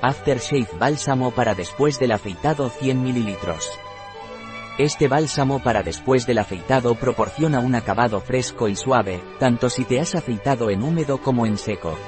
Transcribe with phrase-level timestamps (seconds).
[0.00, 3.36] Aftershave Bálsamo para después del afeitado 100 ml.
[4.78, 9.98] Este bálsamo para después del afeitado proporciona un acabado fresco y suave, tanto si te
[9.98, 11.98] has afeitado en húmedo como en seco.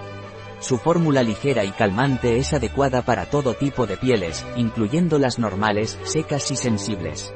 [0.61, 5.99] Su fórmula ligera y calmante es adecuada para todo tipo de pieles, incluyendo las normales,
[6.05, 7.35] secas y sensibles.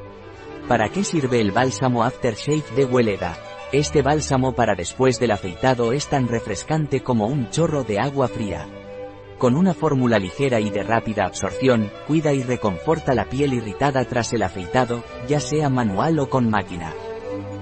[0.69, 3.37] ¿Para qué sirve el bálsamo Aftershave de Weleda?
[3.73, 8.84] Este bálsamo para después del afeitado es tan refrescante como un chorro de agua fría.
[9.37, 14.31] Con una fórmula ligera y de rápida absorción, cuida y reconforta la piel irritada tras
[14.33, 16.93] el afeitado, ya sea manual o con máquina.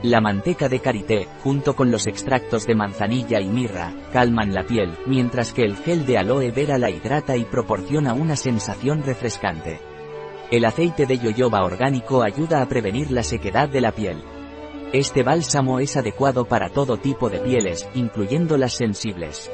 [0.04, 4.98] La manteca de karité, junto con los extractos de manzanilla y mirra, calman la piel,
[5.08, 9.80] mientras que el gel de aloe vera la hidrata y proporciona una sensación refrescante.
[10.52, 14.22] El aceite de yoyoba orgánico ayuda a prevenir la sequedad de la piel.
[14.92, 19.50] Este bálsamo es adecuado para todo tipo de pieles, incluyendo las sensibles.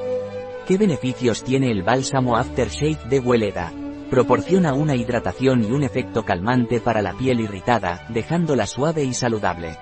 [0.69, 3.73] ¿Qué beneficios tiene el bálsamo Aftershave de Weleda?
[4.11, 9.79] Proporciona una hidratación y un efecto calmante para la piel irritada, dejándola suave y saludable.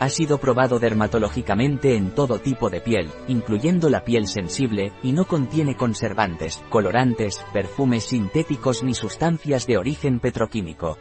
[0.00, 5.26] Ha sido probado dermatológicamente en todo tipo de piel, incluyendo la piel sensible, y no
[5.26, 10.96] contiene conservantes, colorantes, perfumes sintéticos ni sustancias de origen petroquímico.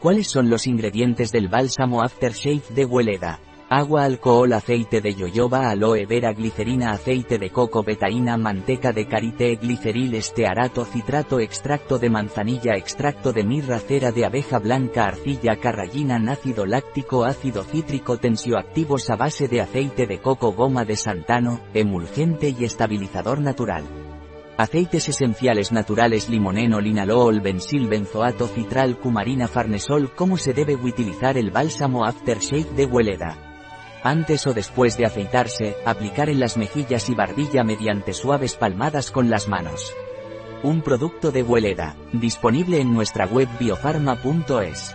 [0.00, 3.38] ¿Cuáles son los ingredientes del bálsamo Aftershave de Weleda?
[3.68, 9.56] Agua, alcohol, aceite de yoyoba, aloe vera, glicerina, aceite de coco, betaína, manteca de karité,
[9.56, 16.22] gliceril, estearato, citrato, extracto de manzanilla, extracto de mirra, cera de abeja blanca, arcilla, carrallina,
[16.30, 22.54] ácido láctico, ácido cítrico, tensioactivos a base de aceite de coco, goma de santano, emulgente
[22.56, 23.82] y estabilizador natural.
[24.58, 30.12] Aceites esenciales naturales limoneno, linalool, bensil, benzoato, citral, cumarina, farnesol.
[30.14, 33.45] ¿Cómo se debe utilizar el bálsamo Aftershave de Weleda?
[34.02, 39.30] Antes o después de afeitarse, aplicar en las mejillas y barbilla mediante suaves palmadas con
[39.30, 39.92] las manos.
[40.62, 44.94] Un producto de Hueleda, disponible en nuestra web biofarma.es.